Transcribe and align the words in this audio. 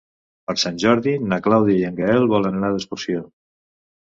Per 0.45 0.53
Sant 0.61 0.77
Jordi 0.83 1.13
na 1.33 1.39
Clàudia 1.49 1.77
i 1.81 1.85
en 1.91 1.99
Gaël 2.01 2.27
volen 2.33 2.59
anar 2.61 2.73
d'excursió. 2.77 3.25